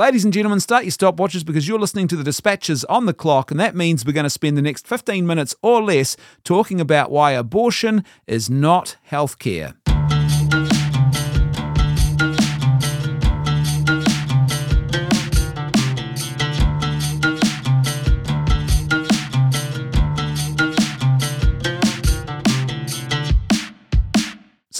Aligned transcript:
Ladies 0.00 0.24
and 0.24 0.32
gentlemen, 0.32 0.60
start 0.60 0.84
your 0.84 0.92
stopwatches 0.92 1.44
because 1.44 1.68
you're 1.68 1.78
listening 1.78 2.08
to 2.08 2.16
the 2.16 2.24
dispatches 2.24 2.86
on 2.86 3.04
the 3.04 3.12
clock, 3.12 3.50
and 3.50 3.60
that 3.60 3.76
means 3.76 4.02
we're 4.02 4.12
going 4.12 4.24
to 4.24 4.30
spend 4.30 4.56
the 4.56 4.62
next 4.62 4.86
15 4.86 5.26
minutes 5.26 5.54
or 5.60 5.82
less 5.82 6.16
talking 6.42 6.80
about 6.80 7.10
why 7.10 7.32
abortion 7.32 8.02
is 8.26 8.48
not 8.48 8.96
healthcare. 9.10 9.74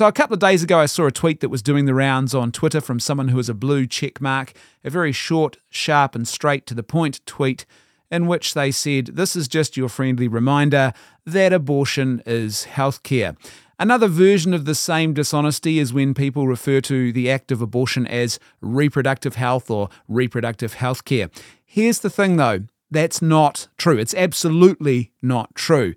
So, 0.01 0.07
a 0.07 0.13
couple 0.13 0.33
of 0.33 0.41
days 0.41 0.63
ago, 0.63 0.79
I 0.79 0.87
saw 0.87 1.05
a 1.05 1.13
tweet 1.13 1.41
that 1.41 1.51
was 1.51 1.61
doing 1.61 1.85
the 1.85 1.93
rounds 1.93 2.35
on 2.35 2.53
Twitter 2.53 2.81
from 2.81 3.01
someone 3.01 3.29
who 3.29 3.37
has 3.37 3.51
a 3.51 3.55
blue 3.55 3.87
check 3.87 4.19
mark, 4.19 4.55
a 4.83 4.89
very 4.89 5.13
short, 5.13 5.59
sharp, 5.69 6.15
and 6.15 6.27
straight 6.27 6.65
to 6.69 6.75
the 6.75 6.83
point 6.83 7.21
tweet 7.27 7.67
in 8.11 8.27
which 8.27 8.55
they 8.55 8.71
said, 8.71 9.09
This 9.09 9.37
is 9.37 9.47
just 9.47 9.77
your 9.77 9.91
friendly 9.91 10.27
reminder 10.27 10.95
that 11.27 11.53
abortion 11.53 12.23
is 12.25 12.67
healthcare. 12.71 13.37
Another 13.79 14.09
version 14.09 14.55
of 14.55 14.65
the 14.65 14.75
same 14.75 15.13
dishonesty 15.13 15.79
is 15.79 15.93
when 15.93 16.15
people 16.15 16.49
refer 16.49 16.81
to 16.81 17.13
the 17.13 17.31
act 17.31 17.53
of 17.53 17.61
abortion 17.61 18.07
as 18.07 18.39
reproductive 18.63 19.35
health 19.35 19.71
or 19.71 19.91
reproductive 20.09 20.73
health 20.73 21.05
care. 21.05 21.29
Here's 21.63 21.99
the 21.99 22.09
thing 22.09 22.37
though 22.37 22.61
that's 22.91 23.21
not 23.21 23.69
true. 23.77 23.99
It's 23.99 24.15
absolutely 24.15 25.13
not 25.21 25.55
true. 25.55 25.95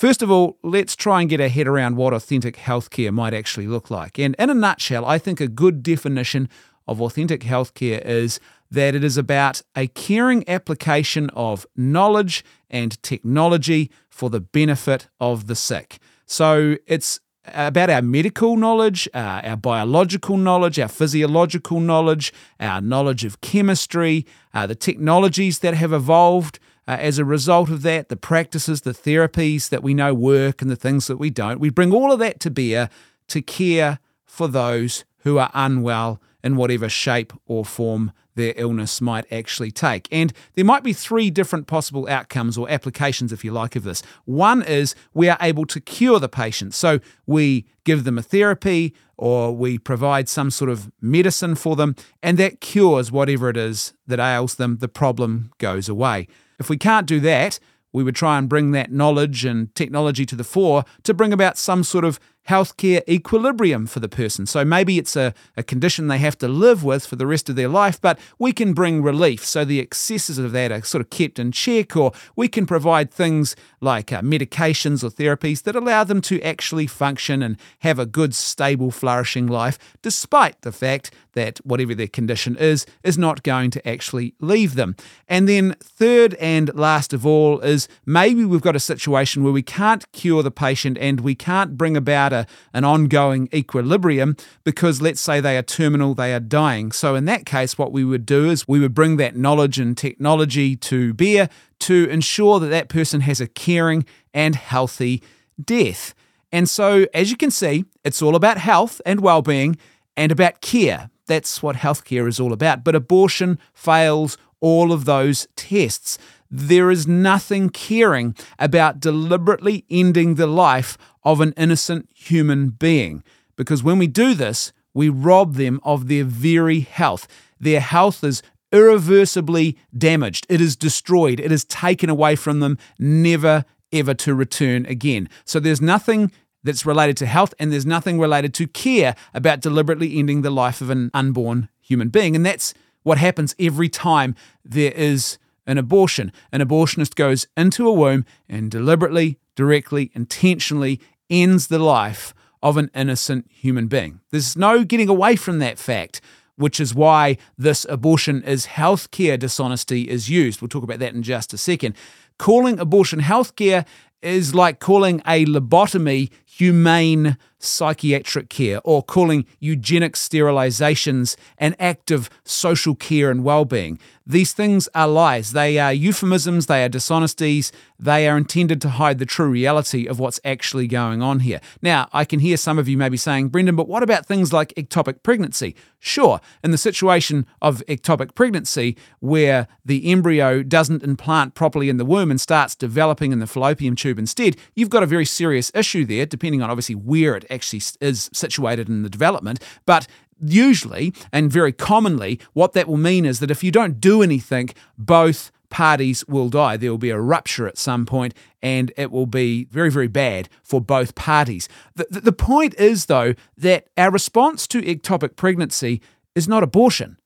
First 0.00 0.22
of 0.22 0.30
all, 0.30 0.56
let's 0.62 0.96
try 0.96 1.20
and 1.20 1.28
get 1.28 1.42
our 1.42 1.48
head 1.48 1.68
around 1.68 1.98
what 1.98 2.14
authentic 2.14 2.56
healthcare 2.56 3.12
might 3.12 3.34
actually 3.34 3.66
look 3.66 3.90
like. 3.90 4.18
And 4.18 4.34
in 4.38 4.48
a 4.48 4.54
nutshell, 4.54 5.04
I 5.04 5.18
think 5.18 5.42
a 5.42 5.46
good 5.46 5.82
definition 5.82 6.48
of 6.88 7.02
authentic 7.02 7.42
healthcare 7.42 8.02
is 8.06 8.40
that 8.70 8.94
it 8.94 9.04
is 9.04 9.18
about 9.18 9.60
a 9.76 9.88
caring 9.88 10.42
application 10.48 11.28
of 11.34 11.66
knowledge 11.76 12.42
and 12.70 12.96
technology 13.02 13.90
for 14.08 14.30
the 14.30 14.40
benefit 14.40 15.08
of 15.20 15.48
the 15.48 15.54
sick. 15.54 15.98
So 16.24 16.78
it's 16.86 17.20
about 17.44 17.90
our 17.90 18.00
medical 18.00 18.56
knowledge, 18.56 19.06
uh, 19.12 19.42
our 19.44 19.56
biological 19.58 20.38
knowledge, 20.38 20.78
our 20.78 20.88
physiological 20.88 21.78
knowledge, 21.78 22.32
our 22.58 22.80
knowledge 22.80 23.26
of 23.26 23.42
chemistry, 23.42 24.24
uh, 24.54 24.66
the 24.66 24.74
technologies 24.74 25.58
that 25.58 25.74
have 25.74 25.92
evolved 25.92 26.58
uh, 26.88 26.96
as 26.98 27.18
a 27.18 27.24
result 27.24 27.70
of 27.70 27.82
that, 27.82 28.08
the 28.08 28.16
practices, 28.16 28.82
the 28.82 28.92
therapies 28.92 29.68
that 29.68 29.82
we 29.82 29.94
know 29.94 30.14
work 30.14 30.62
and 30.62 30.70
the 30.70 30.76
things 30.76 31.06
that 31.06 31.18
we 31.18 31.30
don't, 31.30 31.60
we 31.60 31.70
bring 31.70 31.92
all 31.92 32.12
of 32.12 32.18
that 32.18 32.40
to 32.40 32.50
bear 32.50 32.90
to 33.28 33.42
care 33.42 33.98
for 34.24 34.48
those 34.48 35.04
who 35.18 35.38
are 35.38 35.50
unwell 35.54 36.20
in 36.42 36.56
whatever 36.56 36.88
shape 36.88 37.32
or 37.46 37.64
form 37.64 38.12
their 38.34 38.54
illness 38.56 39.00
might 39.00 39.30
actually 39.32 39.70
take. 39.70 40.08
And 40.10 40.32
there 40.54 40.64
might 40.64 40.82
be 40.82 40.92
three 40.92 41.30
different 41.30 41.66
possible 41.66 42.08
outcomes 42.08 42.56
or 42.56 42.70
applications, 42.70 43.32
if 43.32 43.44
you 43.44 43.52
like, 43.52 43.76
of 43.76 43.82
this. 43.82 44.02
One 44.24 44.62
is 44.62 44.94
we 45.12 45.28
are 45.28 45.36
able 45.40 45.66
to 45.66 45.80
cure 45.80 46.18
the 46.18 46.28
patient. 46.28 46.74
So 46.74 47.00
we 47.26 47.66
give 47.84 48.04
them 48.04 48.18
a 48.18 48.22
therapy 48.22 48.94
or 49.16 49.54
we 49.54 49.78
provide 49.78 50.28
some 50.28 50.50
sort 50.50 50.70
of 50.70 50.90
medicine 51.00 51.54
for 51.54 51.76
them, 51.76 51.94
and 52.22 52.38
that 52.38 52.62
cures 52.62 53.12
whatever 53.12 53.50
it 53.50 53.56
is 53.56 53.92
that 54.06 54.18
ails 54.18 54.54
them. 54.54 54.78
The 54.78 54.88
problem 54.88 55.52
goes 55.58 55.90
away. 55.90 56.26
If 56.60 56.68
we 56.68 56.76
can't 56.76 57.06
do 57.06 57.18
that, 57.20 57.58
we 57.92 58.04
would 58.04 58.14
try 58.14 58.38
and 58.38 58.48
bring 58.48 58.70
that 58.72 58.92
knowledge 58.92 59.44
and 59.44 59.74
technology 59.74 60.24
to 60.26 60.36
the 60.36 60.44
fore 60.44 60.84
to 61.02 61.14
bring 61.14 61.32
about 61.32 61.58
some 61.58 61.82
sort 61.82 62.04
of 62.04 62.20
healthcare 62.50 63.08
equilibrium 63.08 63.86
for 63.86 64.00
the 64.00 64.08
person. 64.08 64.44
So 64.44 64.64
maybe 64.64 64.98
it's 64.98 65.14
a, 65.14 65.32
a 65.56 65.62
condition 65.62 66.08
they 66.08 66.18
have 66.18 66.36
to 66.38 66.48
live 66.48 66.82
with 66.82 67.06
for 67.06 67.14
the 67.14 67.26
rest 67.26 67.48
of 67.48 67.54
their 67.54 67.68
life, 67.68 68.00
but 68.00 68.18
we 68.40 68.52
can 68.52 68.72
bring 68.72 69.02
relief. 69.02 69.44
So 69.44 69.64
the 69.64 69.78
excesses 69.78 70.36
of 70.36 70.50
that 70.50 70.72
are 70.72 70.82
sort 70.82 71.00
of 71.00 71.10
kept 71.10 71.38
in 71.38 71.52
check, 71.52 71.96
or 71.96 72.10
we 72.34 72.48
can 72.48 72.66
provide 72.66 73.12
things 73.12 73.54
like 73.80 74.12
uh, 74.12 74.20
medications 74.22 75.04
or 75.04 75.10
therapies 75.10 75.62
that 75.62 75.76
allow 75.76 76.02
them 76.02 76.20
to 76.22 76.42
actually 76.42 76.88
function 76.88 77.40
and 77.40 77.56
have 77.80 78.00
a 78.00 78.06
good, 78.06 78.34
stable, 78.34 78.90
flourishing 78.90 79.46
life, 79.46 79.78
despite 80.02 80.60
the 80.62 80.72
fact 80.72 81.12
that 81.34 81.58
whatever 81.64 81.94
their 81.94 82.08
condition 82.08 82.56
is, 82.56 82.86
is 83.04 83.16
not 83.16 83.42
going 83.42 83.70
to 83.70 83.88
actually 83.88 84.34
leave 84.40 84.74
them. 84.74 84.96
And 85.28 85.48
then, 85.48 85.76
third 85.80 86.34
and 86.34 86.74
last 86.74 87.12
of 87.12 87.24
all, 87.24 87.60
is 87.60 87.88
maybe 88.04 88.44
we've 88.44 88.60
got 88.60 88.76
a 88.76 88.80
situation 88.80 89.44
where 89.44 89.52
we 89.52 89.62
can't 89.62 90.10
cure 90.12 90.42
the 90.42 90.50
patient 90.50 90.98
and 90.98 91.20
we 91.20 91.34
can't 91.34 91.76
bring 91.76 91.96
about 91.96 92.32
a, 92.32 92.39
an 92.72 92.84
ongoing 92.84 93.48
equilibrium 93.54 94.36
because, 94.64 95.00
let's 95.00 95.20
say, 95.20 95.40
they 95.40 95.56
are 95.56 95.62
terminal, 95.62 96.14
they 96.14 96.34
are 96.34 96.40
dying. 96.40 96.92
So, 96.92 97.14
in 97.14 97.24
that 97.26 97.46
case, 97.46 97.78
what 97.78 97.92
we 97.92 98.04
would 98.04 98.26
do 98.26 98.50
is 98.50 98.66
we 98.66 98.80
would 98.80 98.94
bring 98.94 99.16
that 99.16 99.36
knowledge 99.36 99.78
and 99.78 99.96
technology 99.96 100.76
to 100.76 101.14
bear 101.14 101.48
to 101.80 102.08
ensure 102.08 102.60
that 102.60 102.68
that 102.68 102.88
person 102.88 103.22
has 103.22 103.40
a 103.40 103.46
caring 103.46 104.04
and 104.34 104.54
healthy 104.54 105.22
death. 105.62 106.14
And 106.52 106.68
so, 106.68 107.06
as 107.14 107.30
you 107.30 107.36
can 107.36 107.50
see, 107.50 107.84
it's 108.04 108.22
all 108.22 108.34
about 108.34 108.58
health 108.58 109.00
and 109.06 109.20
well 109.20 109.42
being 109.42 109.76
and 110.16 110.32
about 110.32 110.60
care. 110.60 111.10
That's 111.26 111.62
what 111.62 111.76
healthcare 111.76 112.26
is 112.26 112.40
all 112.40 112.52
about. 112.52 112.82
But 112.82 112.94
abortion 112.94 113.58
fails 113.72 114.36
all 114.60 114.92
of 114.92 115.04
those 115.04 115.46
tests. 115.56 116.18
There 116.50 116.90
is 116.90 117.06
nothing 117.06 117.70
caring 117.70 118.34
about 118.58 118.98
deliberately 118.98 119.84
ending 119.88 120.34
the 120.34 120.48
life 120.48 120.98
of 121.22 121.40
an 121.40 121.52
innocent 121.56 122.08
human 122.14 122.70
being. 122.70 123.22
Because 123.56 123.82
when 123.82 123.98
we 123.98 124.06
do 124.06 124.34
this, 124.34 124.72
we 124.94 125.08
rob 125.08 125.54
them 125.54 125.80
of 125.82 126.08
their 126.08 126.24
very 126.24 126.80
health. 126.80 127.28
Their 127.58 127.80
health 127.80 128.24
is 128.24 128.42
irreversibly 128.72 129.76
damaged, 129.96 130.46
it 130.48 130.60
is 130.60 130.76
destroyed, 130.76 131.40
it 131.40 131.50
is 131.50 131.64
taken 131.64 132.08
away 132.08 132.36
from 132.36 132.60
them, 132.60 132.78
never 132.98 133.64
ever 133.92 134.14
to 134.14 134.34
return 134.34 134.86
again. 134.86 135.28
So 135.44 135.58
there's 135.58 135.80
nothing 135.80 136.30
that's 136.62 136.86
related 136.86 137.16
to 137.18 137.26
health, 137.26 137.54
and 137.58 137.72
there's 137.72 137.86
nothing 137.86 138.20
related 138.20 138.54
to 138.54 138.66
care 138.66 139.16
about 139.34 139.60
deliberately 139.60 140.18
ending 140.18 140.42
the 140.42 140.50
life 140.50 140.80
of 140.80 140.90
an 140.90 141.10
unborn 141.14 141.68
human 141.80 142.08
being. 142.08 142.36
And 142.36 142.44
that's 142.44 142.74
what 143.02 143.18
happens 143.18 143.54
every 143.58 143.88
time 143.88 144.34
there 144.64 144.92
is 144.92 145.38
an 145.66 145.78
abortion. 145.78 146.32
An 146.52 146.60
abortionist 146.60 147.14
goes 147.14 147.46
into 147.56 147.88
a 147.88 147.92
womb 147.92 148.26
and 148.48 148.70
deliberately, 148.70 149.38
directly, 149.60 150.10
intentionally 150.14 150.98
ends 151.28 151.66
the 151.66 151.78
life 151.78 152.32
of 152.62 152.78
an 152.78 152.90
innocent 152.94 153.46
human 153.50 153.88
being. 153.88 154.20
There's 154.30 154.56
no 154.56 154.84
getting 154.84 155.10
away 155.10 155.36
from 155.36 155.58
that 155.58 155.78
fact, 155.78 156.22
which 156.56 156.80
is 156.80 156.94
why 156.94 157.36
this 157.58 157.84
abortion 157.90 158.42
is 158.42 158.66
healthcare 158.66 159.38
dishonesty 159.38 160.08
is 160.08 160.30
used. 160.30 160.62
We'll 160.62 160.70
talk 160.70 160.82
about 160.82 160.98
that 161.00 161.12
in 161.12 161.22
just 161.22 161.52
a 161.52 161.58
second. 161.58 161.94
Calling 162.38 162.80
abortion 162.80 163.20
healthcare 163.20 163.84
is 164.22 164.54
like 164.54 164.80
calling 164.80 165.20
a 165.26 165.44
lobotomy 165.44 166.30
humane 166.60 167.38
psychiatric 167.58 168.48
care 168.48 168.80
or 168.84 169.02
calling 169.02 169.46
eugenic 169.58 170.14
sterilizations 170.14 171.36
an 171.58 171.74
act 171.78 172.10
of 172.10 172.30
social 172.44 172.94
care 172.94 173.30
and 173.30 173.44
well-being. 173.44 173.98
These 174.26 174.52
things 174.52 174.88
are 174.94 175.08
lies. 175.08 175.52
They 175.52 175.78
are 175.78 175.92
euphemisms, 175.92 176.66
they 176.66 176.84
are 176.84 176.88
dishonesties, 176.88 177.72
they 177.98 178.28
are 178.28 178.36
intended 178.36 178.80
to 178.82 178.90
hide 178.90 179.18
the 179.18 179.26
true 179.26 179.48
reality 179.48 180.06
of 180.06 180.18
what's 180.18 180.40
actually 180.44 180.86
going 180.86 181.20
on 181.20 181.40
here. 181.40 181.60
Now, 181.82 182.08
I 182.12 182.24
can 182.24 182.38
hear 182.40 182.56
some 182.56 182.78
of 182.78 182.88
you 182.88 182.96
maybe 182.96 183.16
saying, 183.16 183.48
Brendan, 183.48 183.76
but 183.76 183.88
what 183.88 184.02
about 184.02 184.26
things 184.26 184.52
like 184.52 184.72
ectopic 184.76 185.22
pregnancy? 185.22 185.74
Sure, 185.98 186.40
in 186.64 186.70
the 186.70 186.78
situation 186.78 187.44
of 187.60 187.82
ectopic 187.88 188.34
pregnancy, 188.34 188.96
where 189.18 189.66
the 189.84 190.10
embryo 190.10 190.62
doesn't 190.62 191.02
implant 191.02 191.54
properly 191.54 191.88
in 191.88 191.98
the 191.98 192.06
womb 192.06 192.30
and 192.30 192.40
starts 192.40 192.74
developing 192.74 193.32
in 193.32 193.40
the 193.40 193.46
fallopian 193.46 193.96
tube 193.96 194.18
instead, 194.18 194.56
you've 194.74 194.88
got 194.88 195.02
a 195.02 195.06
very 195.06 195.26
serious 195.26 195.70
issue 195.74 196.06
there, 196.06 196.24
depending 196.24 196.49
on 196.58 196.70
obviously 196.70 196.94
where 196.94 197.36
it 197.36 197.44
actually 197.50 197.82
is 198.00 198.30
situated 198.32 198.88
in 198.88 199.02
the 199.02 199.10
development. 199.10 199.62
But 199.86 200.06
usually 200.40 201.12
and 201.32 201.50
very 201.50 201.72
commonly, 201.72 202.40
what 202.52 202.72
that 202.72 202.88
will 202.88 202.96
mean 202.96 203.24
is 203.24 203.40
that 203.40 203.50
if 203.50 203.62
you 203.62 203.70
don't 203.70 204.00
do 204.00 204.22
anything, 204.22 204.70
both 204.98 205.52
parties 205.70 206.26
will 206.26 206.48
die. 206.48 206.76
There 206.76 206.90
will 206.90 206.98
be 206.98 207.10
a 207.10 207.20
rupture 207.20 207.66
at 207.66 207.78
some 207.78 208.04
point, 208.04 208.34
and 208.60 208.92
it 208.96 209.10
will 209.10 209.26
be 209.26 209.64
very, 209.70 209.90
very 209.90 210.08
bad 210.08 210.48
for 210.62 210.80
both 210.80 211.14
parties. 211.14 211.68
The, 211.94 212.06
the, 212.10 212.20
the 212.20 212.32
point 212.32 212.74
is, 212.74 213.06
though, 213.06 213.34
that 213.56 213.86
our 213.96 214.10
response 214.10 214.66
to 214.68 214.82
ectopic 214.82 215.36
pregnancy 215.36 216.02
is 216.34 216.48
not 216.48 216.62
abortion. 216.62 217.16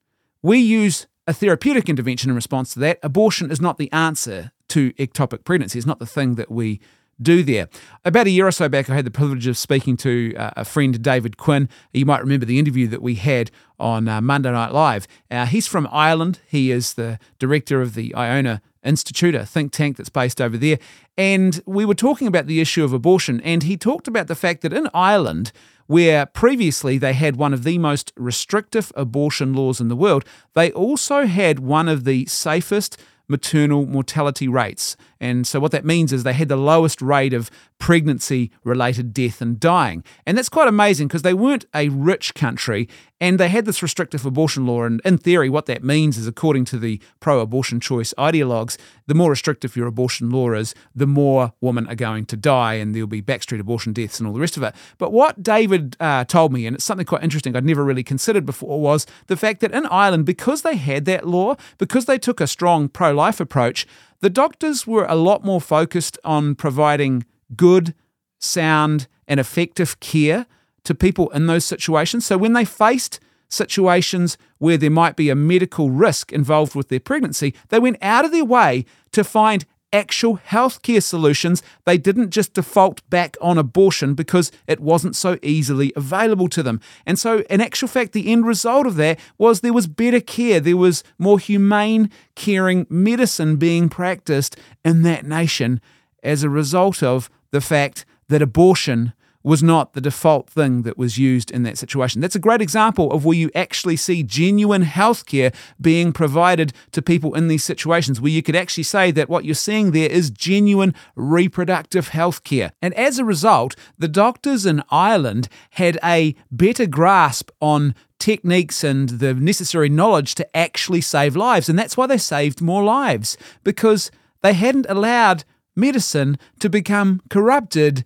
We 0.41 0.59
use 0.59 1.07
a 1.27 1.33
therapeutic 1.33 1.89
intervention 1.89 2.29
in 2.29 2.35
response 2.35 2.73
to 2.73 2.79
that. 2.81 2.99
Abortion 3.01 3.51
is 3.51 3.59
not 3.59 3.77
the 3.77 3.91
answer 3.91 4.51
to 4.69 4.93
ectopic 4.93 5.43
pregnancy, 5.43 5.79
it's 5.79 5.87
not 5.87 5.99
the 5.99 6.05
thing 6.05 6.35
that 6.35 6.51
we 6.51 6.79
do 7.21 7.43
there. 7.43 7.69
About 8.03 8.27
a 8.27 8.29
year 8.29 8.47
or 8.47 8.51
so 8.51 8.67
back, 8.69 8.89
I 8.89 8.95
had 8.95 9.05
the 9.05 9.11
privilege 9.11 9.47
of 9.47 9.57
speaking 9.57 9.97
to 9.97 10.35
uh, 10.35 10.51
a 10.57 10.65
friend, 10.65 11.01
David 11.01 11.37
Quinn. 11.37 11.69
You 11.93 12.05
might 12.05 12.21
remember 12.21 12.45
the 12.45 12.59
interview 12.59 12.87
that 12.87 13.01
we 13.01 13.15
had 13.15 13.51
on 13.79 14.07
uh, 14.07 14.21
Monday 14.21 14.51
Night 14.51 14.71
Live. 14.71 15.07
Uh, 15.31 15.45
he's 15.45 15.67
from 15.67 15.87
Ireland. 15.91 16.39
He 16.47 16.71
is 16.71 16.93
the 16.93 17.19
director 17.39 17.81
of 17.81 17.93
the 17.93 18.13
Iona 18.15 18.61
Institute, 18.83 19.35
a 19.35 19.45
think 19.45 19.71
tank 19.71 19.97
that's 19.97 20.09
based 20.09 20.39
over 20.39 20.57
there. 20.57 20.77
And 21.17 21.61
we 21.65 21.85
were 21.85 21.95
talking 21.95 22.27
about 22.27 22.45
the 22.45 22.61
issue 22.61 22.83
of 22.83 22.93
abortion, 22.93 23.41
and 23.41 23.63
he 23.63 23.77
talked 23.77 24.07
about 24.07 24.27
the 24.27 24.35
fact 24.35 24.61
that 24.61 24.73
in 24.73 24.89
Ireland, 24.93 25.51
where 25.87 26.25
previously 26.25 26.97
they 26.97 27.13
had 27.13 27.35
one 27.35 27.53
of 27.53 27.63
the 27.63 27.77
most 27.77 28.11
restrictive 28.15 28.91
abortion 28.95 29.53
laws 29.53 29.79
in 29.79 29.87
the 29.87 29.95
world, 29.95 30.25
they 30.53 30.71
also 30.71 31.25
had 31.25 31.59
one 31.59 31.87
of 31.87 32.03
the 32.03 32.25
safest 32.25 33.01
maternal 33.27 33.85
mortality 33.85 34.47
rates. 34.47 34.95
And 35.19 35.47
so, 35.47 35.59
what 35.59 35.71
that 35.71 35.85
means 35.85 36.11
is 36.11 36.23
they 36.23 36.33
had 36.33 36.49
the 36.49 36.55
lowest 36.55 37.01
rate 37.01 37.33
of 37.33 37.49
pregnancy 37.79 38.51
related 38.63 39.13
death 39.13 39.41
and 39.41 39.59
dying. 39.59 40.03
And 40.25 40.37
that's 40.37 40.49
quite 40.49 40.67
amazing 40.67 41.07
because 41.07 41.21
they 41.21 41.33
weren't 41.33 41.65
a 41.73 41.89
rich 41.89 42.33
country 42.33 42.87
and 43.21 43.39
they 43.39 43.47
had 43.47 43.65
this 43.65 43.81
restrictive 43.81 44.25
abortion 44.25 44.65
law. 44.65 44.83
And 44.83 45.01
in 45.05 45.17
theory, 45.17 45.49
what 45.49 45.67
that 45.67 45.83
means 45.83 46.17
is, 46.17 46.27
according 46.27 46.65
to 46.65 46.77
the 46.77 47.01
pro 47.19 47.39
abortion 47.39 47.79
choice 47.79 48.13
ideologues, 48.17 48.77
the 49.07 49.13
more 49.13 49.29
restrictive 49.29 49.75
your 49.75 49.87
abortion 49.87 50.29
law 50.29 50.51
is, 50.51 50.75
the 50.93 51.07
more 51.07 51.53
women 51.61 51.87
are 51.87 51.95
going 51.95 52.25
to 52.27 52.37
die 52.37 52.75
and 52.75 52.93
there'll 52.93 53.07
be 53.07 53.21
backstreet 53.21 53.59
abortion 53.59 53.93
deaths 53.93 54.19
and 54.19 54.27
all 54.27 54.33
the 54.33 54.39
rest 54.39 54.57
of 54.57 54.63
it. 54.63 54.75
But 54.97 55.13
what 55.13 55.41
David 55.41 55.95
uh, 55.99 56.25
told 56.25 56.51
me, 56.51 56.65
and 56.65 56.75
it's 56.75 56.85
something 56.85 57.05
quite 57.05 57.23
interesting 57.23 57.55
I'd 57.55 57.65
never 57.65 57.83
really 57.83 58.03
considered 58.03 58.45
before, 58.45 58.81
was 58.81 59.05
the 59.27 59.37
fact 59.37 59.61
that 59.61 59.71
in 59.71 59.85
Ireland, 59.87 60.25
because 60.25 60.61
they 60.63 60.75
had 60.75 61.05
that 61.05 61.25
law, 61.25 61.55
because 61.77 62.05
they 62.05 62.17
took 62.17 62.41
a 62.41 62.47
strong 62.47 62.89
pro 62.89 63.13
life 63.13 63.39
approach, 63.39 63.87
the 64.21 64.29
doctors 64.29 64.87
were 64.87 65.05
a 65.05 65.15
lot 65.15 65.43
more 65.43 65.61
focused 65.61 66.17
on 66.23 66.55
providing 66.55 67.25
good, 67.55 67.93
sound, 68.39 69.07
and 69.27 69.39
effective 69.39 69.99
care 69.99 70.45
to 70.83 70.95
people 70.95 71.29
in 71.31 71.47
those 71.47 71.65
situations. 71.65 72.25
So 72.25 72.37
when 72.37 72.53
they 72.53 72.65
faced 72.65 73.19
situations 73.49 74.37
where 74.57 74.77
there 74.77 74.89
might 74.89 75.15
be 75.15 75.29
a 75.29 75.35
medical 75.35 75.89
risk 75.89 76.31
involved 76.31 76.75
with 76.75 76.89
their 76.89 76.99
pregnancy, 76.99 77.53
they 77.69 77.79
went 77.79 77.97
out 78.01 78.25
of 78.25 78.31
their 78.31 78.45
way 78.45 78.85
to 79.11 79.23
find 79.23 79.65
actual 79.93 80.37
healthcare 80.37 81.01
solutions. 81.01 81.63
They 81.85 81.97
didn't 81.97 82.31
just 82.31 82.53
default 82.53 83.07
back 83.09 83.37
on 83.41 83.57
abortion 83.57 84.13
because 84.13 84.51
it 84.67 84.79
wasn't 84.79 85.15
so 85.15 85.37
easily 85.41 85.93
available 85.95 86.49
to 86.49 86.63
them. 86.63 86.81
And 87.05 87.17
so, 87.17 87.39
in 87.49 87.61
actual 87.61 87.87
fact, 87.87 88.11
the 88.11 88.31
end 88.31 88.45
result 88.45 88.87
of 88.87 88.95
that 88.95 89.19
was 89.37 89.61
there 89.61 89.73
was 89.73 89.87
better 89.87 90.19
care, 90.19 90.59
there 90.59 90.77
was 90.77 91.03
more 91.17 91.39
humane, 91.39 92.09
caring 92.35 92.85
medicine 92.89 93.57
being 93.57 93.89
practiced 93.89 94.57
in 94.83 95.03
that 95.03 95.25
nation 95.25 95.81
as 96.23 96.43
a 96.43 96.49
result 96.49 97.01
of 97.03 97.29
the 97.51 97.61
fact 97.61 98.05
that 98.27 98.41
abortion 98.41 99.13
was 99.45 99.61
not 99.61 99.93
the 99.93 100.01
default 100.01 100.49
thing 100.49 100.81
that 100.81 100.97
was 100.97 101.19
used 101.19 101.51
in 101.51 101.61
that 101.63 101.77
situation. 101.77 102.19
That's 102.19 102.35
a 102.35 102.39
great 102.39 102.61
example 102.61 103.11
of 103.11 103.23
where 103.23 103.37
you 103.37 103.51
actually 103.53 103.95
see 103.95 104.23
genuine 104.23 104.83
healthcare 104.83 105.53
being 105.79 106.11
provided 106.11 106.73
to 106.93 107.01
people 107.01 107.35
in 107.35 107.47
these 107.47 107.63
situations, 107.63 108.19
where 108.19 108.31
you 108.31 108.41
could 108.41 108.55
actually 108.55 108.83
say 108.83 109.11
that 109.11 109.29
what 109.29 109.45
you're 109.45 109.53
seeing 109.53 109.91
there 109.91 110.09
is 110.09 110.31
genuine 110.31 110.95
reproductive 111.15 112.09
healthcare. 112.09 112.71
And 112.81 112.93
as 112.95 113.19
a 113.19 113.25
result, 113.25 113.75
the 113.99 114.07
doctors 114.07 114.65
in 114.65 114.81
Ireland 114.89 115.47
had 115.71 115.99
a 116.03 116.35
better 116.49 116.87
grasp 116.87 117.51
on 117.61 117.93
techniques 118.17 118.83
and 118.83 119.09
the 119.09 119.35
necessary 119.35 119.89
knowledge 119.89 120.33
to 120.35 120.57
actually 120.57 121.01
save 121.01 121.35
lives. 121.35 121.69
And 121.69 121.77
that's 121.77 121.95
why 121.95 122.07
they 122.07 122.17
saved 122.17 122.61
more 122.61 122.83
lives, 122.83 123.37
because 123.63 124.09
they 124.41 124.53
hadn't 124.53 124.87
allowed 124.89 125.43
medicine 125.75 126.39
to 126.61 126.69
become 126.69 127.21
corrupted 127.29 128.03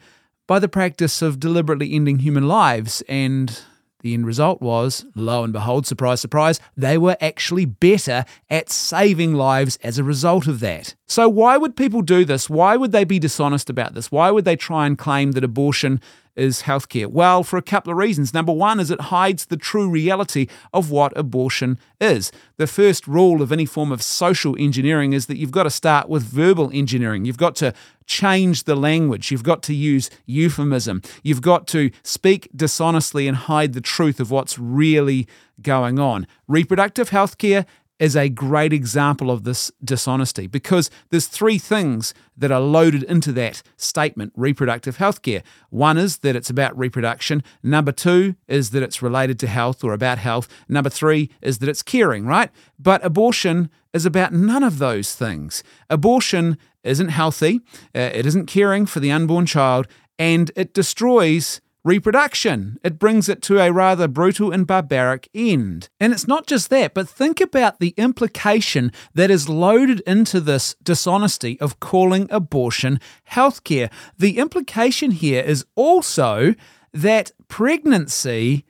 by 0.49 0.57
the 0.57 0.67
practice 0.67 1.21
of 1.21 1.39
deliberately 1.39 1.93
ending 1.93 2.17
human 2.17 2.47
lives. 2.47 3.03
And 3.07 3.61
the 4.01 4.15
end 4.15 4.25
result 4.25 4.63
was, 4.63 5.05
lo 5.13 5.43
and 5.43 5.53
behold, 5.53 5.85
surprise, 5.85 6.19
surprise, 6.19 6.59
they 6.75 6.97
were 6.97 7.15
actually 7.21 7.65
better 7.65 8.25
at 8.49 8.71
saving 8.71 9.35
lives 9.35 9.77
as 9.83 9.99
a 9.99 10.03
result 10.03 10.47
of 10.47 10.59
that. 10.61 10.95
So, 11.05 11.29
why 11.29 11.57
would 11.57 11.75
people 11.75 12.01
do 12.01 12.25
this? 12.25 12.49
Why 12.49 12.77
would 12.77 12.91
they 12.91 13.03
be 13.03 13.19
dishonest 13.19 13.69
about 13.69 13.93
this? 13.93 14.11
Why 14.11 14.31
would 14.31 14.43
they 14.43 14.55
try 14.55 14.87
and 14.87 14.97
claim 14.97 15.33
that 15.33 15.43
abortion 15.43 16.01
is 16.39 16.63
healthcare? 16.63 17.07
Well, 17.07 17.43
for 17.43 17.57
a 17.57 17.61
couple 17.61 17.91
of 17.91 17.97
reasons. 17.97 18.33
Number 18.33 18.53
one 18.53 18.79
is 18.79 18.89
it 18.89 19.01
hides 19.01 19.45
the 19.45 19.57
true 19.57 19.89
reality 19.89 20.47
of 20.73 20.89
what 20.89 21.15
abortion 21.17 21.77
is. 21.99 22.31
The 22.57 22.67
first 22.67 23.07
rule 23.07 23.41
of 23.41 23.51
any 23.51 23.65
form 23.65 23.91
of 23.91 24.01
social 24.01 24.55
engineering 24.57 25.13
is 25.13 25.25
that 25.27 25.37
you've 25.37 25.51
got 25.51 25.63
to 25.63 25.69
start 25.69 26.09
with 26.09 26.23
verbal 26.23 26.71
engineering. 26.73 27.25
You've 27.25 27.37
got 27.37 27.55
to 27.57 27.73
change 28.05 28.63
the 28.63 28.75
language. 28.75 29.31
You've 29.31 29.43
got 29.43 29.61
to 29.63 29.73
use 29.73 30.09
euphemism. 30.25 31.01
You've 31.21 31.41
got 31.41 31.67
to 31.67 31.91
speak 32.03 32.49
dishonestly 32.55 33.27
and 33.27 33.37
hide 33.37 33.73
the 33.73 33.81
truth 33.81 34.19
of 34.19 34.31
what's 34.31 34.57
really 34.57 35.27
going 35.61 35.99
on. 35.99 36.25
Reproductive 36.47 37.09
healthcare 37.09 37.65
is 37.99 38.15
a 38.15 38.29
great 38.29 38.71
example 38.71 39.29
of 39.29 39.43
this 39.43 39.71
dishonesty 39.83 40.47
because 40.47 40.89
there's 41.09 41.27
three 41.27 41.57
things 41.57 42.13
that 42.37 42.51
are 42.51 42.61
loaded 42.61 43.03
into 43.03 43.31
that 43.33 43.61
statement 43.75 44.31
reproductive 44.35 44.97
healthcare. 44.97 45.43
One 45.69 45.97
is 45.97 46.19
that 46.19 46.35
it's 46.35 46.49
about 46.49 46.77
reproduction. 46.77 47.43
Number 47.61 47.91
two 47.91 48.35
is 48.47 48.69
that 48.71 48.83
it's 48.83 49.01
related 49.01 49.37
to 49.39 49.47
health 49.47 49.83
or 49.83 49.93
about 49.93 50.17
health. 50.17 50.47
Number 50.69 50.89
three 50.89 51.29
is 51.41 51.59
that 51.59 51.69
it's 51.69 51.83
caring, 51.83 52.25
right? 52.25 52.49
But 52.79 53.05
abortion 53.05 53.69
is 53.93 54.05
about 54.05 54.33
none 54.33 54.63
of 54.63 54.77
those 54.79 55.13
things. 55.15 55.63
Abortion 55.89 56.57
isn't 56.83 57.09
healthy, 57.09 57.59
uh, 57.93 57.99
it 58.13 58.25
isn't 58.25 58.45
caring 58.45 58.85
for 58.85 59.01
the 59.01 59.11
unborn 59.11 59.45
child, 59.45 59.87
and 60.17 60.51
it 60.55 60.73
destroys 60.73 61.59
reproduction. 61.83 62.79
It 62.83 62.99
brings 62.99 63.29
it 63.29 63.41
to 63.43 63.59
a 63.59 63.71
rather 63.71 64.07
brutal 64.07 64.51
and 64.51 64.67
barbaric 64.67 65.29
end. 65.33 65.89
And 65.99 66.13
it's 66.13 66.27
not 66.27 66.47
just 66.47 66.69
that, 66.69 66.93
but 66.93 67.07
think 67.07 67.39
about 67.39 67.79
the 67.79 67.93
implication 67.97 68.91
that 69.13 69.31
is 69.31 69.49
loaded 69.49 70.01
into 70.01 70.39
this 70.39 70.75
dishonesty 70.83 71.59
of 71.59 71.79
calling 71.79 72.27
abortion 72.29 72.99
healthcare. 73.31 73.91
The 74.17 74.37
implication 74.37 75.11
here 75.11 75.41
is 75.41 75.65
also 75.75 76.55
that 76.93 77.31
pregnancy 77.47 78.65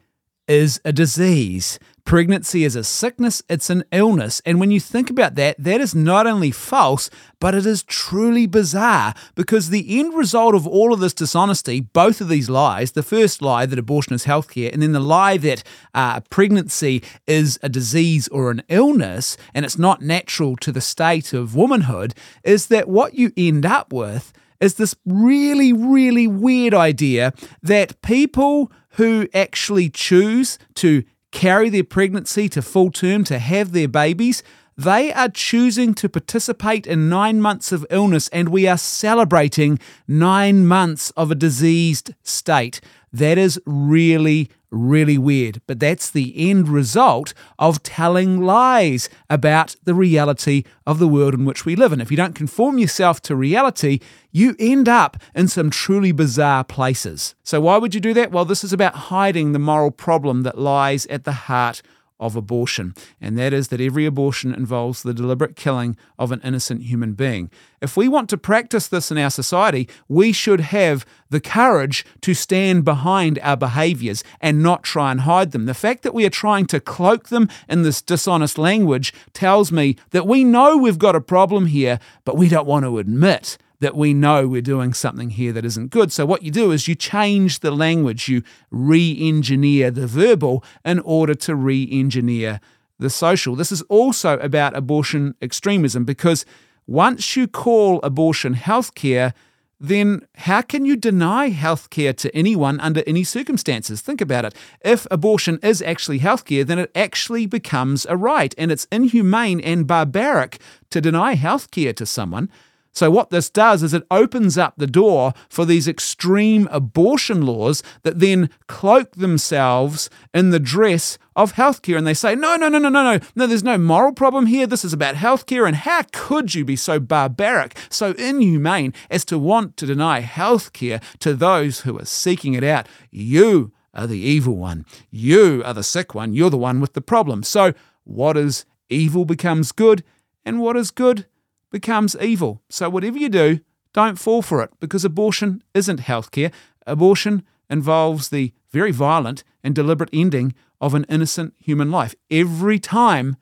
is 0.50 0.82
a 0.84 0.92
disease. 0.92 1.80
Pregnancy 2.06 2.64
is 2.64 2.76
a 2.76 2.84
sickness, 2.84 3.44
it's 3.48 3.70
an 3.70 3.84
illness. 3.92 4.42
And 4.44 4.60
when 4.60 4.72
you 4.72 4.80
think 4.80 5.12
about 5.12 5.36
that, 5.36 5.56
that 5.60 5.80
is 5.80 5.94
not 5.94 6.26
only 6.26 6.50
false, 6.50 7.12
but 7.40 7.54
it 7.54 7.68
is 7.68 7.84
truly 7.84 8.48
bizarre 8.48 9.14
because 9.36 9.70
the 9.70 10.00
end 10.00 10.16
result 10.16 10.56
of 10.56 10.66
all 10.66 10.92
of 10.92 11.02
this 11.02 11.14
dishonesty, 11.14 11.82
both 11.82 12.20
of 12.20 12.28
these 12.28 12.50
lies, 12.50 12.94
the 12.94 13.04
first 13.04 13.44
lie 13.44 13.68
that 13.68 13.78
abortion 13.78 14.16
is 14.16 14.26
healthcare, 14.26 14.74
and 14.74 14.82
then 14.82 14.92
the 14.92 15.00
lie 15.00 15.38
that 15.38 15.62
uh, 15.94 16.22
pregnancy 16.32 17.04
is 17.28 17.60
a 17.62 17.70
disease 17.70 18.28
or 18.30 18.50
an 18.50 18.64
illness 18.70 19.38
and 19.54 19.64
it's 19.64 19.78
not 19.78 20.02
natural 20.02 20.56
to 20.56 20.72
the 20.72 20.82
state 20.82 21.32
of 21.32 21.56
womanhood, 21.56 22.16
is 22.44 22.68
that 22.68 22.90
what 22.90 23.14
you 23.14 23.32
end 23.38 23.68
up 23.68 23.94
with 23.94 24.34
is 24.60 24.74
this 24.76 24.96
really, 25.06 25.72
really 25.72 26.28
weird 26.28 26.74
idea 26.74 27.34
that 27.62 28.02
people 28.02 28.72
who 29.00 29.30
actually 29.34 29.90
choose 29.90 30.60
to 30.76 31.04
carry 31.32 31.70
their 31.70 31.86
pregnancy 31.86 32.50
to 32.50 32.62
full 32.62 32.92
term, 32.92 33.24
to 33.24 33.40
have 33.40 33.72
their 33.72 33.88
babies, 33.88 34.44
they 34.80 35.12
are 35.12 35.28
choosing 35.28 35.94
to 35.96 36.08
participate 36.08 36.88
in 36.88 37.10
nine 37.10 37.42
months 37.42 37.74
of 37.74 37.86
illness, 37.90 38.30
and 38.30 38.48
we 38.48 38.66
are 38.66 38.78
celebrating 38.78 39.78
nine 40.08 40.66
months 40.66 41.12
of 41.18 41.30
a 41.30 41.36
diseased 41.36 42.14
state. 42.24 42.80
That 43.12 43.38
is 43.38 43.60
really, 43.66 44.50
really 44.72 45.18
weird. 45.18 45.62
But 45.68 45.82
that's 45.82 46.10
the 46.10 46.50
end 46.50 46.70
result 46.70 47.34
of 47.58 47.84
telling 47.84 48.40
lies 48.40 49.10
about 49.30 49.76
the 49.84 49.94
reality 49.94 50.64
of 50.88 50.98
the 50.98 51.10
world 51.10 51.34
in 51.34 51.44
which 51.44 51.66
we 51.66 51.76
live. 51.76 51.92
And 51.92 52.02
if 52.02 52.10
you 52.10 52.16
don't 52.16 52.34
conform 52.34 52.78
yourself 52.78 53.22
to 53.24 53.36
reality, 53.36 54.00
you 54.32 54.56
end 54.60 54.88
up 54.88 55.18
in 55.36 55.50
some 55.50 55.70
truly 55.70 56.14
bizarre 56.14 56.64
places. 56.64 57.36
So, 57.44 57.60
why 57.60 57.76
would 57.76 57.94
you 57.94 58.00
do 58.00 58.14
that? 58.14 58.32
Well, 58.32 58.46
this 58.46 58.64
is 58.64 58.72
about 58.72 58.96
hiding 58.96 59.52
the 59.52 59.60
moral 59.60 59.92
problem 59.92 60.44
that 60.44 60.58
lies 60.58 61.06
at 61.08 61.26
the 61.26 61.34
heart 61.34 61.82
of 62.20 62.36
abortion, 62.36 62.94
and 63.22 63.38
that 63.38 63.54
is 63.54 63.70
that 63.70 63.80
every 63.80 64.06
abortion 64.06 64.54
involves 64.54 65.04
the 65.04 65.14
deliberate 65.14 65.56
killing 65.56 65.96
of 66.18 66.32
an 66.32 66.42
innocent 66.44 66.84
human 66.84 67.14
being. 67.14 67.50
If 67.82 67.96
we 67.96 68.08
want 68.08 68.30
to 68.30 68.38
practice 68.38 68.88
this 68.88 69.10
in 69.10 69.18
our 69.18 69.30
society, 69.30 69.88
we 70.08 70.32
should 70.32 70.60
have 70.60 71.06
the 71.30 71.40
courage 71.40 72.06
to 72.22 72.34
stand 72.34 72.84
behind 72.84 73.40
our 73.42 73.56
behaviors 73.56 74.24
and 74.42 74.62
not 74.62 74.84
try 74.84 75.12
and 75.12 75.22
hide 75.22 75.52
them. 75.52 75.66
The 75.66 75.74
fact 75.74 76.04
that 76.04 76.14
we 76.14 76.26
are 76.26 76.30
trying 76.30 76.66
to 76.68 76.80
cloak 76.80 77.30
them 77.30 77.48
in 77.70 77.84
this 77.84 78.02
dishonest 78.02 78.58
language 78.58 79.14
tells 79.34 79.72
me 79.72 79.96
that 80.12 80.28
we 80.28 80.44
know 80.44 80.76
we've 80.78 81.00
got 81.00 81.16
a 81.16 81.22
problem 81.22 81.68
here, 81.68 82.00
but 82.26 82.38
we 82.38 82.50
don't 82.50 82.68
want 82.68 82.84
to 82.84 82.98
admit 82.98 83.58
that 83.80 83.96
we 83.96 84.14
know 84.14 84.48
we're 84.48 84.62
doing 84.62 84.94
something 84.94 85.32
here 85.32 85.54
that 85.54 85.66
isn't 85.66 85.90
good. 85.90 86.12
So, 86.12 86.26
what 86.26 86.44
you 86.44 86.52
do 86.52 86.72
is 86.72 86.88
you 86.88 86.96
change 86.96 87.60
the 87.60 87.72
language, 87.72 88.28
you 88.28 88.44
re 88.70 89.18
engineer 89.20 89.92
the 89.92 90.08
verbal 90.08 90.64
in 90.84 91.00
order 91.00 91.36
to 91.36 91.56
re 91.56 91.88
engineer 91.92 92.60
the 93.00 93.10
social. 93.10 93.56
This 93.56 93.72
is 93.72 93.82
also 93.84 94.38
about 94.40 94.76
abortion 94.76 95.36
extremism 95.42 96.04
because 96.04 96.46
once 96.86 97.36
you 97.36 97.48
call 97.48 98.00
abortion 98.02 98.56
healthcare, 98.56 99.34
then 99.80 100.26
how 100.36 100.62
can 100.62 100.86
you 100.86 100.98
deny 100.98 101.50
healthcare 101.50 102.16
to 102.18 102.36
anyone 102.36 102.80
under 102.82 103.02
any 103.08 103.24
circumstances? 103.24 104.02
Think 104.02 104.20
about 104.20 104.44
it. 104.44 104.54
If 104.82 105.08
abortion 105.10 105.58
is 105.64 105.82
actually 105.82 106.20
healthcare, 106.20 106.66
then 106.66 106.80
it 106.80 106.92
actually 106.94 107.46
becomes 107.46 108.06
a 108.10 108.18
right, 108.18 108.54
and 108.58 108.72
it's 108.72 108.88
inhumane 108.92 109.62
and 109.62 109.88
barbaric 109.88 110.60
to 110.90 111.00
deny 111.00 111.36
healthcare 111.36 111.96
to 111.96 112.06
someone. 112.06 112.50
So, 113.00 113.10
what 113.10 113.30
this 113.30 113.50
does 113.50 113.82
is 113.82 113.94
it 113.94 114.06
opens 114.12 114.58
up 114.58 114.74
the 114.76 114.86
door 114.86 115.32
for 115.48 115.64
these 115.64 115.88
extreme 115.88 116.68
abortion 116.70 117.46
laws 117.46 117.82
that 118.04 118.20
then 118.20 118.50
cloak 118.68 119.14
themselves 119.14 120.10
in 120.34 120.50
the 120.50 120.60
dress 120.60 121.18
of 121.34 121.54
healthcare. 121.54 121.98
And 121.98 122.06
they 122.06 122.14
say, 122.14 122.36
no, 122.36 122.58
no, 122.58 122.68
no, 122.68 122.78
no, 122.78 122.90
no, 122.90 123.14
no, 123.14 123.26
no, 123.36 123.48
there's 123.48 123.64
no 123.64 123.78
moral 123.78 124.12
problem 124.12 124.48
here. 124.48 124.68
This 124.68 124.84
is 124.84 124.92
about 124.92 125.16
healthcare. 125.16 125.66
And 125.66 125.78
how 125.78 126.02
could 126.12 126.54
you 126.54 126.66
be 126.66 126.76
so 126.76 127.00
barbaric, 127.00 127.78
so 127.90 128.12
inhumane 128.18 128.94
as 129.10 129.24
to 129.26 129.40
want 129.40 129.78
to 129.78 129.86
deny 129.86 130.22
healthcare 130.22 131.02
to 131.20 131.34
those 131.34 131.80
who 131.82 131.98
are 131.98 132.06
seeking 132.06 132.54
it 132.54 132.66
out? 132.66 132.86
You 133.12 133.72
are 133.94 134.08
the 134.08 134.20
evil 134.20 134.58
one. 134.58 134.86
You 135.10 135.64
are 135.64 135.74
the 135.74 135.84
sick 135.84 136.14
one. 136.14 136.34
You're 136.34 136.50
the 136.50 136.58
one 136.58 136.82
with 136.82 136.92
the 136.92 137.02
problem. 137.02 137.44
So, 137.44 137.72
what 138.04 138.36
is 138.36 138.66
evil 138.90 139.24
becomes 139.24 139.72
good, 139.72 140.04
and 140.44 140.60
what 140.60 140.76
is 140.76 140.92
good 140.92 141.28
becomes 141.72 142.16
evil. 142.22 142.62
So, 142.70 142.90
whatever 142.90 143.18
you 143.18 143.30
do, 143.30 143.60
don't 143.94 144.20
fall 144.20 144.42
for 144.42 144.62
it 144.62 144.72
because 144.80 145.04
abortion 145.04 145.64
isn't 145.74 146.02
healthcare. 146.02 146.52
Abortion 146.86 147.44
involves 147.70 148.30
the 148.30 148.54
very 148.72 148.92
violent 148.92 149.44
and 149.64 149.76
deliberate 149.76 150.10
ending 150.14 150.54
of 150.80 150.94
an 150.94 151.06
innocent 151.10 151.54
human 151.60 151.92
life. 151.92 152.16
Every 152.30 152.80
time 152.80 153.36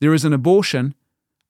there 0.00 0.14
is 0.14 0.24
an 0.24 0.32
abortion, 0.32 0.94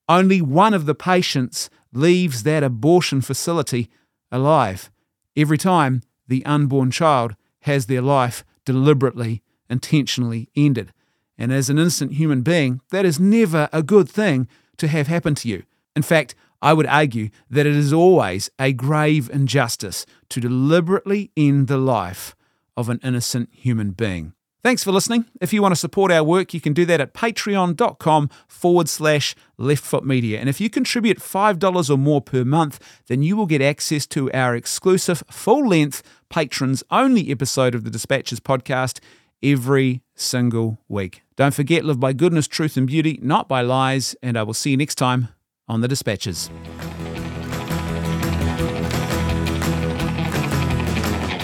only 0.08 0.40
one 0.42 0.74
of 0.74 0.86
the 0.86 0.94
patients 0.94 1.70
leaves 1.92 2.42
that 2.42 2.62
abortion 2.62 3.20
facility 3.20 3.88
alive. 4.30 4.90
Every 5.36 5.58
time 5.58 6.02
the 6.26 6.44
unborn 6.44 6.90
child 6.90 7.36
has 7.62 7.86
their 7.86 8.02
life 8.02 8.44
deliberately, 8.64 9.42
intentionally 9.68 10.48
ended. 10.56 10.92
And 11.38 11.52
as 11.52 11.70
an 11.70 11.78
innocent 11.78 12.12
human 12.14 12.42
being, 12.42 12.80
that 12.90 13.06
is 13.06 13.18
never 13.18 13.68
a 13.72 13.82
good 13.82 14.08
thing 14.08 14.48
to 14.76 14.88
have 14.88 15.06
happen 15.06 15.34
to 15.36 15.48
you. 15.48 15.62
In 16.00 16.02
fact, 16.02 16.34
I 16.62 16.72
would 16.72 16.86
argue 16.86 17.28
that 17.50 17.66
it 17.66 17.76
is 17.76 17.92
always 17.92 18.48
a 18.58 18.72
grave 18.72 19.28
injustice 19.28 20.06
to 20.30 20.40
deliberately 20.40 21.30
end 21.36 21.68
the 21.68 21.76
life 21.76 22.34
of 22.74 22.88
an 22.88 23.00
innocent 23.02 23.50
human 23.52 23.90
being. 23.90 24.32
Thanks 24.62 24.82
for 24.82 24.92
listening. 24.92 25.26
If 25.42 25.52
you 25.52 25.60
want 25.60 25.72
to 25.72 25.76
support 25.78 26.10
our 26.10 26.24
work, 26.24 26.54
you 26.54 26.60
can 26.62 26.72
do 26.72 26.86
that 26.86 27.02
at 27.02 27.12
patreon.com 27.12 28.30
forward 28.48 28.88
slash 28.88 29.34
leftfoot 29.58 30.04
media. 30.04 30.40
And 30.40 30.48
if 30.48 30.58
you 30.58 30.70
contribute 30.70 31.18
$5 31.18 31.90
or 31.90 31.98
more 31.98 32.22
per 32.22 32.46
month, 32.46 32.80
then 33.08 33.20
you 33.22 33.36
will 33.36 33.44
get 33.44 33.60
access 33.60 34.06
to 34.06 34.32
our 34.32 34.56
exclusive 34.56 35.22
full 35.30 35.68
length 35.68 36.02
patrons 36.30 36.82
only 36.90 37.30
episode 37.30 37.74
of 37.74 37.84
the 37.84 37.90
Dispatches 37.90 38.40
podcast 38.40 39.00
every 39.42 40.00
single 40.14 40.78
week. 40.88 41.24
Don't 41.36 41.52
forget, 41.52 41.84
live 41.84 42.00
by 42.00 42.14
goodness, 42.14 42.48
truth, 42.48 42.78
and 42.78 42.86
beauty, 42.86 43.18
not 43.20 43.50
by 43.50 43.60
lies. 43.60 44.16
And 44.22 44.38
I 44.38 44.44
will 44.44 44.54
see 44.54 44.70
you 44.70 44.78
next 44.78 44.94
time 44.94 45.28
on 45.70 45.80
the 45.80 45.88
Dispatches. 45.88 46.50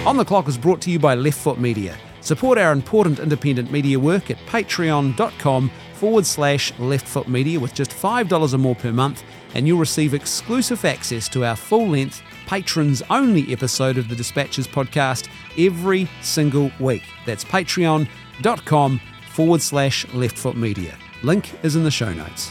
On 0.04 0.16
the 0.16 0.24
Clock 0.24 0.48
is 0.48 0.58
brought 0.58 0.80
to 0.82 0.90
you 0.90 0.98
by 0.98 1.14
Left 1.14 1.38
Foot 1.38 1.58
Media. 1.58 1.96
Support 2.20 2.58
our 2.58 2.72
important 2.72 3.20
independent 3.20 3.70
media 3.70 3.98
work 4.00 4.30
at 4.32 4.36
patreon.com 4.46 5.70
forward 5.94 6.26
slash 6.26 6.72
leftfoot 6.74 7.28
media 7.28 7.58
with 7.60 7.72
just 7.72 7.92
$5 7.92 8.52
or 8.52 8.58
more 8.58 8.74
per 8.74 8.92
month, 8.92 9.22
and 9.54 9.66
you'll 9.66 9.78
receive 9.78 10.12
exclusive 10.12 10.84
access 10.84 11.28
to 11.28 11.44
our 11.44 11.56
full 11.56 11.88
length, 11.88 12.20
patrons 12.46 13.02
only 13.10 13.52
episode 13.52 13.96
of 13.96 14.08
the 14.08 14.16
Dispatches 14.16 14.66
podcast 14.66 15.28
every 15.56 16.08
single 16.20 16.70
week. 16.80 17.04
That's 17.26 17.44
patreon.com 17.44 19.00
forward 19.32 19.62
slash 19.62 20.04
leftfoot 20.06 20.56
media. 20.56 20.96
Link 21.22 21.52
is 21.64 21.76
in 21.76 21.84
the 21.84 21.90
show 21.90 22.12
notes. 22.12 22.50